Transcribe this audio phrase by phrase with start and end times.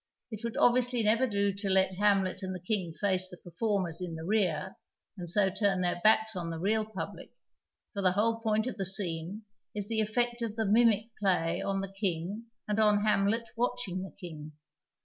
[0.31, 4.15] It would obviously never do to let Hamlet and the King face the performers in
[4.15, 4.75] the rear
[5.15, 7.29] and so turn their backs on the real i)ublic,
[7.93, 9.43] for the whole j^oint of the scene
[9.75, 14.09] is the effect of the mimic play on the King and on Hamlet watching the
[14.19, 14.53] King.